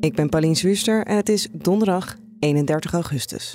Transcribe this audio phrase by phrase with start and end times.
[0.00, 3.54] Ik ben Paulien Zwuster en het is donderdag 31 augustus.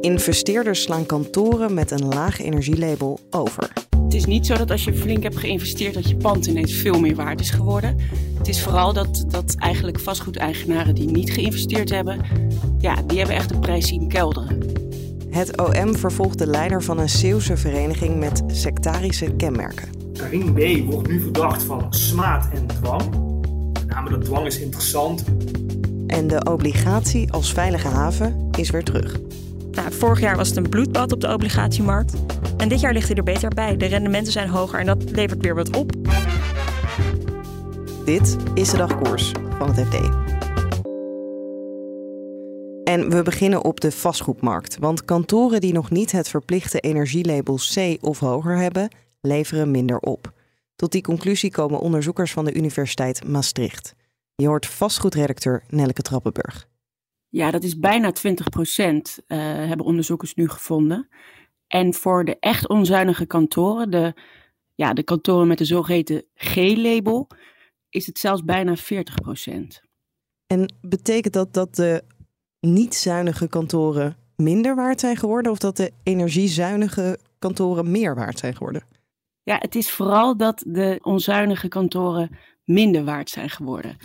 [0.00, 3.72] Investeerders slaan kantoren met een laag energielabel over.
[4.02, 7.00] Het is niet zo dat als je flink hebt geïnvesteerd dat je pand ineens veel
[7.00, 7.96] meer waard is geworden.
[8.38, 12.20] Het is vooral dat, dat eigenlijk vastgoedeigenaren die niet geïnvesteerd hebben,
[12.78, 14.58] ja, die hebben echt de prijs zien kelderen.
[15.30, 19.97] Het OM vervolgt de leider van een Zeeuwse vereniging met sectarische kenmerken.
[20.18, 20.90] Karim B.
[20.90, 23.02] wordt nu verdacht van smaad en dwang.
[23.72, 25.24] Met name de dwang is interessant.
[26.06, 29.16] En de obligatie als veilige haven is weer terug.
[29.70, 32.14] Nou, vorig jaar was het een bloedbad op de obligatiemarkt.
[32.56, 33.76] En dit jaar ligt hij er beter bij.
[33.76, 35.92] De rendementen zijn hoger en dat levert weer wat op.
[38.04, 39.94] Dit is de dagkoers van het FD.
[42.84, 44.78] En we beginnen op de vastgoedmarkt.
[44.78, 48.88] Want kantoren die nog niet het verplichte energielabel C of hoger hebben,
[49.28, 50.32] leveren minder op.
[50.76, 53.94] Tot die conclusie komen onderzoekers van de Universiteit Maastricht.
[54.34, 56.68] Je hoort vastgoedredacteur Nelleke Trappenburg.
[57.28, 61.08] Ja, dat is bijna 20 procent, uh, hebben onderzoekers nu gevonden.
[61.66, 64.14] En voor de echt onzuinige kantoren, de,
[64.74, 67.28] ja, de kantoren met de zogeheten G-label,
[67.88, 69.82] is het zelfs bijna 40 procent.
[70.46, 72.04] En betekent dat dat de
[72.60, 78.56] niet zuinige kantoren minder waard zijn geworden of dat de energiezuinige kantoren meer waard zijn
[78.56, 78.82] geworden?
[79.48, 82.30] Ja, het is vooral dat de onzuinige kantoren
[82.64, 83.96] minder waard zijn geworden.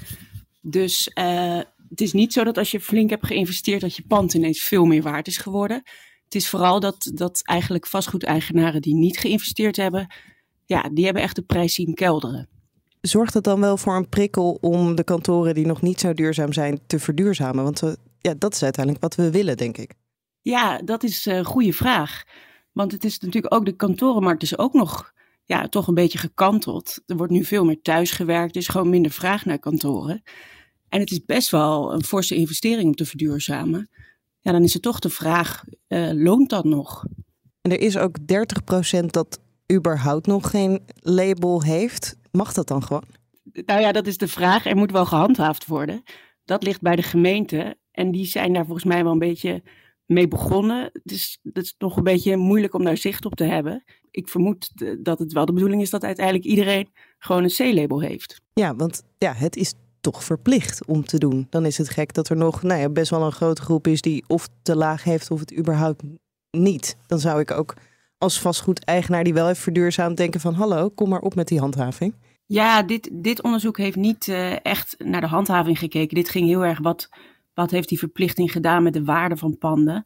[0.62, 4.34] Dus uh, het is niet zo dat als je flink hebt geïnvesteerd dat je pand
[4.34, 5.82] ineens veel meer waard is geworden.
[6.24, 10.14] Het is vooral dat, dat eigenlijk vastgoedeigenaren die niet geïnvesteerd hebben,
[10.66, 12.50] ja, die hebben echt de prijs zien kelderen.
[13.02, 16.53] Zorgt dat dan wel voor een prikkel om de kantoren die nog niet zo duurzaam
[16.53, 17.64] zijn te verduurzamen?
[17.64, 19.94] Want we, ja, dat is uiteindelijk wat we willen, denk ik.
[20.42, 22.24] Ja, dat is een goede vraag.
[22.72, 25.12] Want het is natuurlijk ook, de kantorenmarkt is ook nog
[25.44, 27.02] ja, toch een beetje gekanteld.
[27.06, 30.24] Er wordt nu veel meer thuisgewerkt, er is gewoon minder vraag naar kantoren.
[30.90, 33.90] En het is best wel een forse investering om te verduurzamen.
[34.40, 37.06] Ja, dan is het toch de vraag, uh, loont dat nog?
[37.62, 38.18] En er is ook
[39.02, 39.40] 30% dat
[39.72, 42.16] überhaupt nog geen label heeft.
[42.32, 43.03] Mag dat dan gewoon?
[43.66, 44.66] Nou ja, dat is de vraag.
[44.66, 46.03] Er moet wel gehandhaafd worden.
[46.46, 47.78] Dat ligt bij de gemeente.
[47.92, 49.64] En die zijn daar volgens mij wel een beetje
[50.06, 50.91] mee begonnen.
[51.03, 53.84] Dus het is nog een beetje moeilijk om daar zicht op te hebben.
[54.12, 54.72] Ik vermoed
[55.03, 58.41] dat het wel de bedoeling is dat uiteindelijk iedereen gewoon een C-label heeft.
[58.53, 61.47] Ja, want ja, het is toch verplicht om te doen.
[61.50, 64.02] Dan is het gek dat er nog nou ja, best wel een grote groep is
[64.02, 66.03] die of te laag heeft of het überhaupt
[66.52, 66.97] niet.
[67.08, 67.74] Dan zou ik ook
[68.18, 72.16] als vastgoedeigenaar die wel heeft verduurzaamd denken van hallo, kom maar op met die handhaving.
[72.46, 76.16] Ja, dit, dit onderzoek heeft niet uh, echt naar de handhaving gekeken.
[76.16, 77.09] Dit ging heel erg wat,
[77.53, 80.06] wat heeft die verplichting gedaan met de waarde van panden.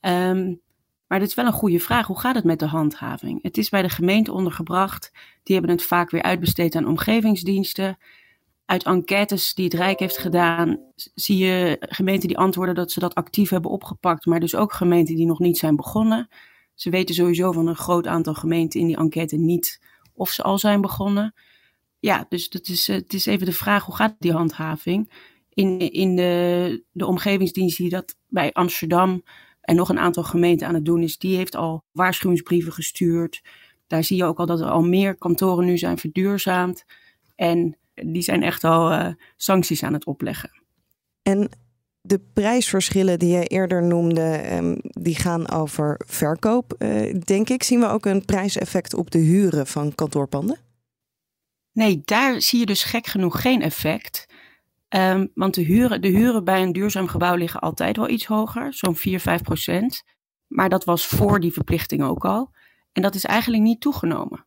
[0.00, 0.60] Um,
[1.06, 2.06] maar dit is wel een goede vraag.
[2.06, 3.42] Hoe gaat het met de handhaving?
[3.42, 5.12] Het is bij de gemeente ondergebracht.
[5.42, 7.98] Die hebben het vaak weer uitbesteed aan omgevingsdiensten
[8.64, 10.78] uit enquêtes die het Rijk heeft gedaan,
[11.14, 15.16] zie je gemeenten die antwoorden dat ze dat actief hebben opgepakt, maar dus ook gemeenten
[15.16, 16.28] die nog niet zijn begonnen.
[16.74, 19.80] Ze weten sowieso van een groot aantal gemeenten in die enquête niet
[20.12, 21.34] of ze al zijn begonnen.
[21.98, 25.12] Ja, dus dat is, het is even de vraag, hoe gaat die handhaving?
[25.54, 29.22] In, in de, de omgevingsdienst die dat bij Amsterdam
[29.60, 33.42] en nog een aantal gemeenten aan het doen is, die heeft al waarschuwingsbrieven gestuurd.
[33.86, 36.84] Daar zie je ook al dat er al meer kantoren nu zijn verduurzaamd.
[37.34, 40.50] En die zijn echt al uh, sancties aan het opleggen.
[41.22, 41.48] En
[42.00, 47.62] de prijsverschillen die jij eerder noemde, um, die gaan over verkoop, uh, denk ik.
[47.62, 50.58] Zien we ook een prijseffect op de huren van kantoorpanden?
[51.72, 54.26] Nee, daar zie je dus gek genoeg geen effect.
[54.96, 58.74] Um, want de huren, de huren bij een duurzaam gebouw liggen altijd wel iets hoger,
[58.74, 60.02] zo'n 4, 5 procent.
[60.46, 62.50] Maar dat was voor die verplichting ook al.
[62.92, 64.46] En dat is eigenlijk niet toegenomen.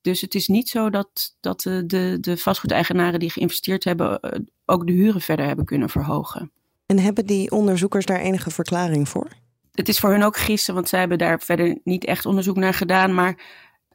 [0.00, 4.40] Dus het is niet zo dat, dat de, de, de vastgoedeigenaren die geïnvesteerd hebben eh,
[4.64, 6.52] ook de huren verder hebben kunnen verhogen.
[6.86, 9.28] En hebben die onderzoekers daar enige verklaring voor?
[9.72, 12.74] Het is voor hun ook gissen, want zij hebben daar verder niet echt onderzoek naar
[12.74, 13.14] gedaan.
[13.14, 13.42] Maar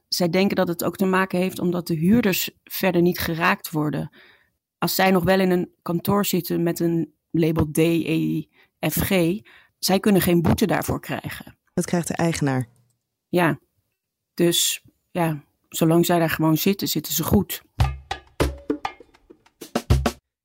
[0.08, 4.12] zij denken dat het ook te maken heeft omdat de huurders verder niet geraakt worden.
[4.82, 8.44] Als zij nog wel in een kantoor zitten met een label D, E,
[8.90, 9.40] F, G,
[9.80, 11.58] zij kunnen geen boete daarvoor krijgen.
[11.74, 12.68] Dat krijgt de eigenaar.
[13.30, 13.60] Ja,
[14.34, 17.62] dus ja, zolang zij daar gewoon zitten, zitten ze goed.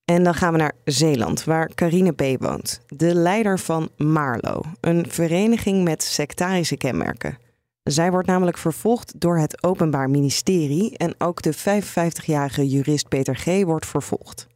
[0.04, 2.42] En dan gaan we naar Zeeland, waar Carine P.
[2.42, 2.80] woont.
[2.86, 7.38] De leider van Marlo, een vereniging met sectarische kenmerken.
[7.86, 13.64] Zij wordt namelijk vervolgd door het Openbaar Ministerie en ook de 55-jarige jurist Peter G.
[13.64, 14.46] wordt vervolgd.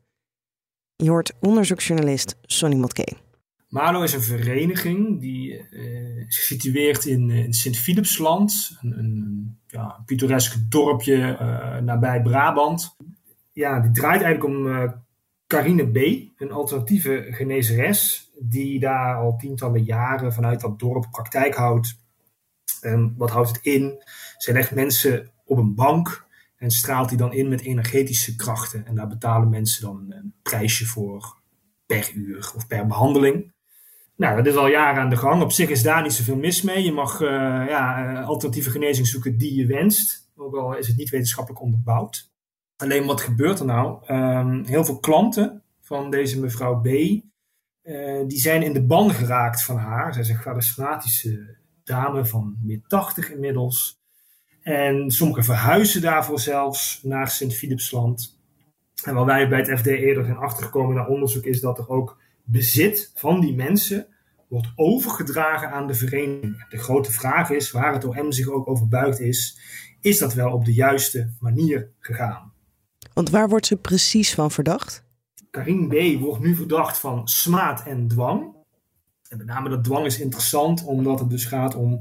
[0.96, 3.16] Je hoort onderzoeksjournalist Sonny Motke.
[3.68, 10.70] Marlo is een vereniging die uh, is gesitueerd in, in Sint-Philipsland, een, een ja, pittoresk
[10.70, 12.96] dorpje uh, nabij Brabant.
[13.52, 14.90] Ja, die draait eigenlijk om uh,
[15.46, 15.96] Carine B.,
[16.40, 21.98] een alternatieve genezeres, die daar al tientallen jaren vanuit dat dorp praktijk houdt.
[22.81, 24.02] En wat houdt het in?
[24.37, 26.26] Zij legt mensen op een bank
[26.56, 28.87] en straalt die dan in met energetische krachten.
[28.87, 31.37] En daar betalen mensen dan een prijsje voor
[31.87, 33.52] per uur of per behandeling.
[34.17, 35.43] Nou, dat is al jaren aan de gang.
[35.43, 36.84] Op zich is daar niet zoveel mis mee.
[36.84, 37.28] Je mag uh,
[37.69, 40.28] ja, alternatieve genezing zoeken die je wenst.
[40.37, 42.31] Ook al is het niet wetenschappelijk onderbouwd.
[42.76, 44.14] Alleen wat gebeurt er nou?
[44.14, 46.87] Um, heel veel klanten van deze mevrouw B.
[46.87, 47.23] Uh,
[48.26, 50.14] die zijn in de ban geraakt van haar.
[50.14, 51.56] Zij een charismatische
[51.90, 54.00] dame van meer 80 inmiddels.
[54.62, 58.38] En sommigen verhuizen daarvoor zelfs naar Sint-Philipsland.
[59.04, 62.19] En waar wij bij het FD eerder zijn achtergekomen naar onderzoek is dat er ook
[62.44, 64.06] bezit van die mensen
[64.48, 66.69] wordt overgedragen aan de vereniging.
[66.69, 69.58] De grote vraag is, waar het OM zich ook over buigt is,
[70.00, 72.52] is dat wel op de juiste manier gegaan?
[73.14, 75.04] Want waar wordt ze precies van verdacht?
[75.50, 76.20] Karin B.
[76.20, 78.58] wordt nu verdacht van smaad en dwang.
[79.30, 82.00] En met name dat dwang is interessant, omdat het dus gaat om: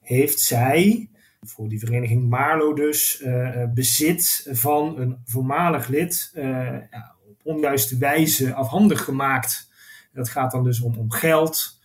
[0.00, 1.10] heeft zij,
[1.40, 6.44] voor die vereniging Marlo dus, uh, bezit van een voormalig lid uh,
[6.90, 9.70] ja, op onjuiste wijze afhandig gemaakt?
[10.12, 11.80] Dat gaat dan dus om, om geld,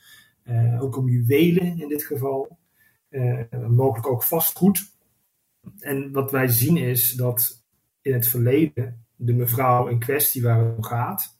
[0.79, 2.57] ook om juwelen in dit geval,
[3.67, 4.91] mogelijk ook vastgoed.
[5.79, 7.63] En wat wij zien is dat
[8.01, 11.34] in het verleden de mevrouw in kwestie waar het om gaat,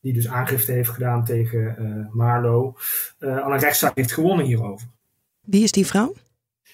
[0.00, 2.76] die dus aangifte heeft gedaan tegen uh, Marlo,
[3.20, 4.86] uh, al een rechtszaak heeft gewonnen hierover.
[5.40, 6.14] Wie is die vrouw?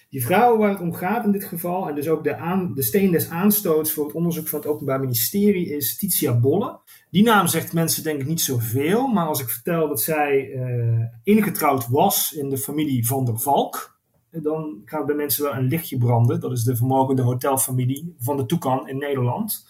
[0.09, 2.83] Die vrouw waar het om gaat in dit geval, en dus ook de, aan, de
[2.83, 6.79] steen des aanstoots voor het onderzoek van het Openbaar Ministerie, is Titia Bolle.
[7.11, 11.05] Die naam zegt mensen denk ik niet zoveel, maar als ik vertel dat zij uh,
[11.23, 15.99] ingetrouwd was in de familie van der Valk, dan gaat bij mensen wel een lichtje
[15.99, 16.41] branden.
[16.41, 19.67] Dat is de vermogende hotelfamilie van de Toekan in Nederland.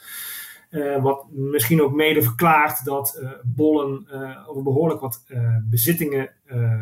[0.73, 5.25] Uh, wat misschien ook mede verklaart dat uh, Bollen uh, over behoorlijk wat
[5.71, 6.31] bezittingen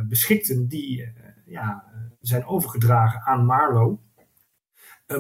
[0.09, 1.13] beschikten die
[1.47, 1.85] ja,
[2.21, 4.01] zijn overgedragen aan Marlo.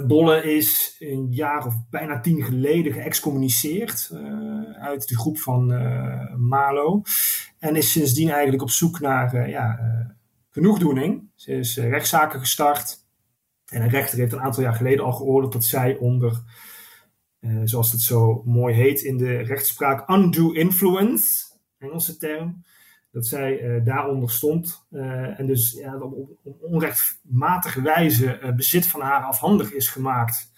[0.06, 4.10] Bolle is een jaar of bijna tien geleden geëxcommuniceerd
[4.80, 5.66] uit de groep van
[6.48, 7.02] Marlo.
[7.58, 9.80] En is sindsdien eigenlijk op zoek naar ja,
[10.50, 11.30] genoegdoening.
[11.34, 12.98] Ze is rechtszaken gestart.
[13.66, 16.42] En een rechter heeft een aantal jaar geleden al geoordeeld dat zij onder
[17.40, 21.48] uh, zoals het zo mooi heet in de rechtspraak, undue influence,
[21.78, 22.64] Engelse term,
[23.12, 26.28] dat zij uh, daaronder stond uh, en dus ja, op,
[26.60, 30.52] onrechtmatige wijze bezit van haar afhandig is gemaakt.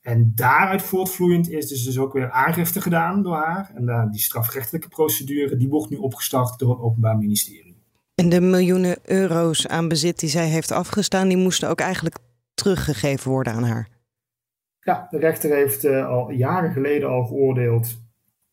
[0.00, 3.72] En daaruit voortvloeiend is dus, dus ook weer aangifte gedaan door haar.
[3.74, 7.74] En die strafrechtelijke procedure die wordt nu opgestart door het Openbaar Ministerie.
[8.14, 12.16] En de miljoenen euro's aan bezit die zij heeft afgestaan, die moesten ook eigenlijk
[12.54, 13.88] teruggegeven worden aan haar.
[14.84, 18.02] Ja, de rechter heeft uh, al jaren geleden al geoordeeld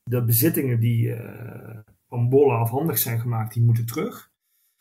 [0.04, 1.78] dat bezittingen die uh,
[2.08, 4.32] van Bolle afhandig zijn gemaakt, die moeten terug.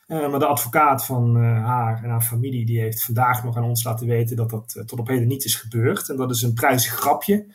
[0.06, 3.84] Uh, maar de advocaat van haar en haar familie die heeft vandaag nog aan ons
[3.84, 6.08] laten weten dat dat tot op heden niet is gebeurd.
[6.08, 7.46] En dat is een prijzig grapje,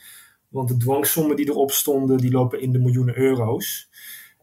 [0.47, 3.89] want de dwangsommen die erop stonden, die lopen in de miljoenen euro's.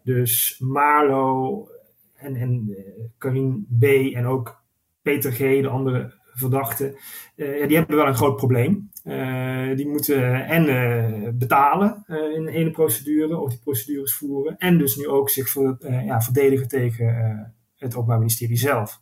[0.02, 1.68] Dus Marlo
[2.14, 2.76] en, en
[3.18, 3.84] Karin B.
[4.14, 4.62] en ook
[5.02, 6.96] Peter G., de andere verdachten,
[7.36, 8.90] die hebben wel een groot probleem.
[9.04, 14.78] Uh, die moeten en uh, betalen in de ene procedure, of die procedures voeren, en
[14.78, 19.00] dus nu ook zich voor, ja, verdedigen tegen het Openbaar Ministerie zelf.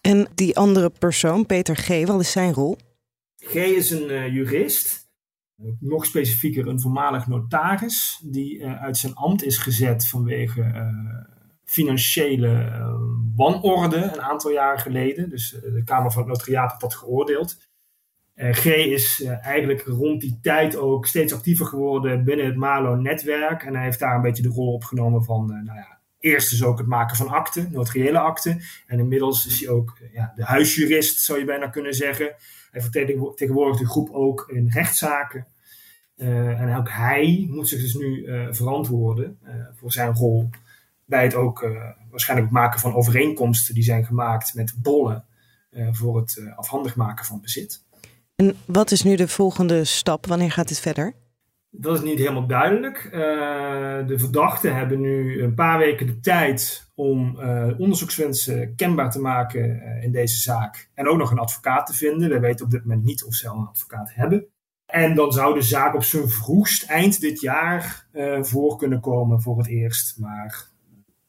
[0.00, 2.76] En die andere persoon, Peter G., wat is zijn rol?
[3.36, 5.10] G is een jurist,
[5.80, 10.62] nog specifieker een voormalig notaris, die uit zijn ambt is gezet vanwege
[11.72, 12.70] financiële
[13.36, 15.30] wanorde een aantal jaren geleden.
[15.30, 17.70] Dus de Kamer van het Notariaat had dat geoordeeld.
[18.34, 23.62] Uh, G is eigenlijk rond die tijd ook steeds actiever geworden binnen het Malo-netwerk.
[23.62, 26.78] En hij heeft daar een beetje de rol opgenomen van, nou ja, eerst dus ook
[26.78, 28.60] het maken van akten, notariële akten.
[28.86, 32.34] En inmiddels is hij ook ja, de huisjurist, zou je bijna kunnen zeggen.
[32.70, 35.46] Hij vertegenwoordigt de groep ook in rechtszaken.
[36.16, 39.38] en ook hij moet zich dus nu verantwoorden
[39.74, 40.50] voor zijn rol
[41.04, 41.66] bij het ook
[42.10, 45.24] waarschijnlijk maken van overeenkomsten die zijn gemaakt met bollen
[45.90, 47.84] voor het afhandig maken van bezit.
[48.34, 50.26] En wat is nu de volgende stap?
[50.26, 51.14] Wanneer gaat dit verder?
[51.74, 53.04] Dat is niet helemaal duidelijk.
[53.04, 53.12] Uh,
[54.06, 59.60] de verdachten hebben nu een paar weken de tijd om uh, onderzoekswensen kenbaar te maken
[59.60, 60.90] uh, in deze zaak.
[60.94, 62.28] En ook nog een advocaat te vinden.
[62.28, 64.46] We weten op dit moment niet of ze al een advocaat hebben.
[64.86, 68.06] En dan zou de zaak op zijn vroegst eind dit jaar
[68.40, 70.18] voor kunnen komen voor het eerst.
[70.18, 70.68] Maar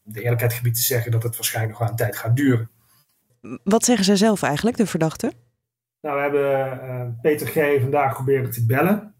[0.03, 2.69] de eerlijkheid gebied te zeggen dat het waarschijnlijk nog wel een tijd gaat duren.
[3.63, 5.33] Wat zeggen zij zelf eigenlijk, de verdachten?
[6.01, 7.81] Nou, we hebben Peter G.
[7.81, 9.13] vandaag proberen te bellen.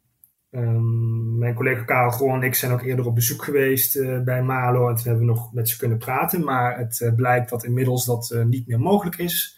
[0.50, 4.44] Um, mijn collega Karel Groen en ik zijn ook eerder op bezoek geweest uh, bij
[4.44, 6.44] Malo en toen hebben we nog met ze kunnen praten.
[6.44, 9.58] Maar het uh, blijkt dat inmiddels dat niet meer mogelijk is.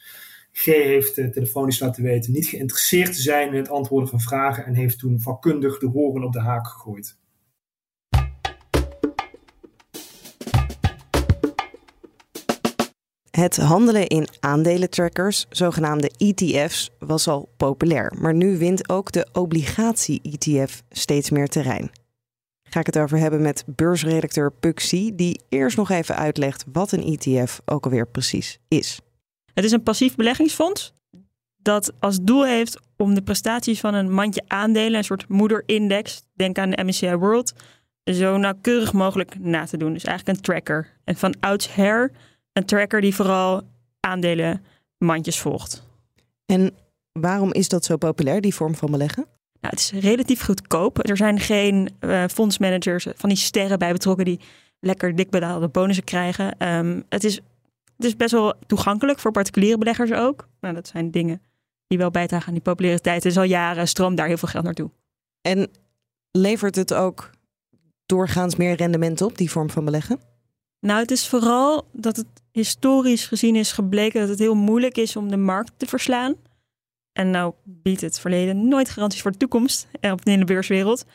[0.51, 4.74] G heeft telefonisch laten weten niet geïnteresseerd te zijn in het antwoorden van vragen en
[4.74, 7.17] heeft toen vakkundig de horen op de haak gegooid.
[13.35, 18.13] Het handelen in aandelentrackers, zogenaamde ETF's, was al populair.
[18.19, 21.91] Maar nu wint ook de obligatie-ETF steeds meer terrein.
[22.69, 27.03] Ga ik het over hebben met beursredacteur Puxi, die eerst nog even uitlegt wat een
[27.03, 28.99] ETF ook alweer precies is.
[29.53, 30.93] Het is een passief beleggingsfonds
[31.55, 36.57] dat als doel heeft om de prestaties van een mandje aandelen, een soort moederindex, denk
[36.57, 37.53] aan de MSCI World,
[38.03, 39.93] zo nauwkeurig mogelijk na te doen.
[39.93, 40.87] Dus eigenlijk een tracker.
[41.03, 42.11] En van oudsher
[42.55, 43.62] een tracker die vooral
[44.00, 45.88] aandelenmandjes volgt.
[46.45, 46.75] En
[47.12, 49.25] waarom is dat zo populair, die vorm van beleggen?
[49.62, 51.09] Nou, het is relatief goedkoop.
[51.09, 54.39] Er zijn geen uh, fondsmanagers van die sterren bij betrokken die
[54.79, 56.67] lekker dik betaalde bonussen krijgen.
[56.67, 57.35] Um, het, is,
[57.95, 60.47] het is best wel toegankelijk voor particuliere beleggers ook.
[60.59, 61.41] Nou, dat zijn dingen
[61.88, 63.24] die wel bijdragen aan die populariteit.
[63.24, 64.91] Het is al jaren stroomt daar heel veel geld naartoe.
[65.41, 65.71] En
[66.31, 67.29] levert het ook
[68.05, 70.19] doorgaans meer rendement op, die vorm van beleggen?
[70.79, 75.15] Nou, het is vooral dat het historisch gezien is gebleken dat het heel moeilijk is
[75.15, 76.36] om de markt te verslaan.
[77.12, 79.88] En nou biedt het verleden nooit garanties voor de toekomst
[80.24, 81.05] in de beurswereld.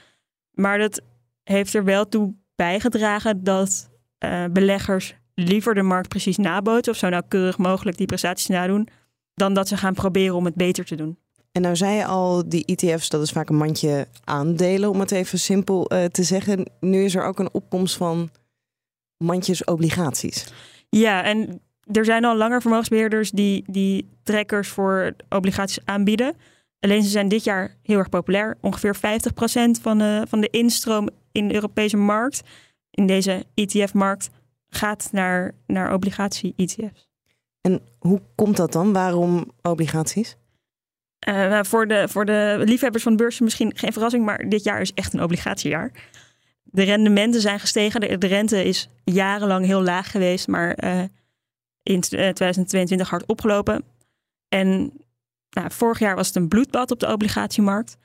[0.50, 1.00] Maar dat
[1.43, 3.90] heeft er wel toe bijgedragen dat
[4.25, 8.88] uh, beleggers liever de markt precies naboten of zo nauwkeurig mogelijk die prestaties nadoen,
[9.35, 11.19] dan dat ze gaan proberen om het beter te doen.
[11.52, 15.11] En nou zei je al, die ETF's, dat is vaak een mandje aandelen, om het
[15.11, 16.71] even simpel uh, te zeggen.
[16.81, 18.31] Nu is er ook een opkomst van
[19.24, 20.52] mandjes obligaties.
[20.88, 21.60] Ja, en
[21.92, 26.36] er zijn al langer vermogensbeheerders die, die trekkers voor obligaties aanbieden.
[26.80, 28.56] Alleen ze zijn dit jaar heel erg populair.
[28.60, 29.00] Ongeveer 50%
[29.82, 32.42] van de, van de instroom in de Europese markt,
[32.90, 34.30] in deze ETF-markt,
[34.68, 37.08] gaat naar, naar obligatie-ETF's.
[37.60, 38.92] En hoe komt dat dan?
[38.92, 40.36] Waarom obligaties?
[41.28, 44.64] Uh, nou, voor, de, voor de liefhebbers van de beurs misschien geen verrassing, maar dit
[44.64, 45.92] jaar is echt een obligatiejaar.
[46.70, 48.20] De rendementen zijn gestegen.
[48.20, 51.02] De, rente is jarenlang heel laag geweest, maar uh,
[51.82, 53.84] in 2022 hard opgelopen.
[54.48, 54.92] En
[55.50, 57.96] nou, vorig jaar was het een bloedbad op de obligatiemarkt.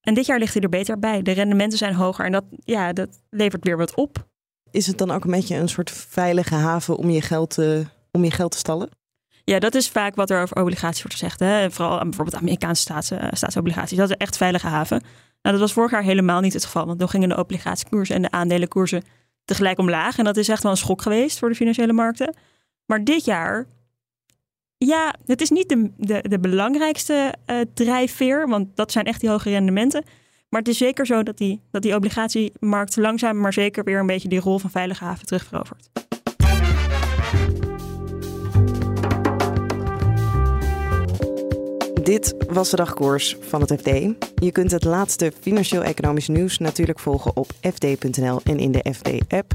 [0.00, 1.22] En dit jaar ligt hij er beter bij.
[1.22, 4.26] De rendementen zijn hoger en dat, ja, dat levert weer wat op.
[4.70, 8.24] Is het dan ook een beetje een soort veilige haven om je geld te, om
[8.24, 8.88] je geld te stallen?
[9.44, 11.40] Ja, dat is vaak wat er over obligaties wordt gezegd.
[11.40, 11.70] Hè?
[11.70, 13.98] Vooral bijvoorbeeld Amerikaanse staats, uh, staatsobligaties.
[13.98, 15.02] Dat is echt veilige haven.
[15.44, 16.86] Nou, dat was vorig jaar helemaal niet het geval.
[16.86, 19.02] Want toen gingen de obligatiekoersen en de aandelenkoersen
[19.44, 20.18] tegelijk omlaag.
[20.18, 22.34] En dat is echt wel een schok geweest voor de financiële markten.
[22.86, 23.66] Maar dit jaar,
[24.76, 28.48] ja, het is niet de, de, de belangrijkste uh, drijfveer.
[28.48, 30.04] Want dat zijn echt die hoge rendementen.
[30.48, 34.06] Maar het is zeker zo dat die, dat die obligatiemarkt langzaam maar zeker weer een
[34.06, 35.90] beetje die rol van veilige haven terugverovert.
[42.02, 43.90] Dit was de dagkoers van het FD.
[44.44, 49.52] Je kunt het laatste financieel-economisch nieuws natuurlijk volgen op fd.nl en in de FD-app.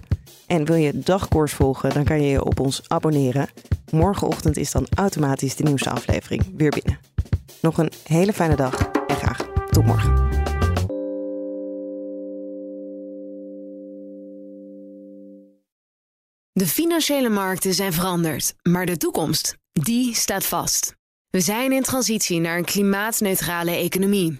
[0.47, 3.49] En wil je dagkoers volgen, dan kan je je op ons abonneren.
[3.91, 6.99] Morgenochtend is dan automatisch de nieuwste aflevering weer binnen.
[7.61, 9.37] Nog een hele fijne dag en graag
[9.69, 10.27] tot morgen.
[16.51, 20.95] De financiële markten zijn veranderd, maar de toekomst, die staat vast.
[21.29, 24.39] We zijn in transitie naar een klimaatneutrale economie.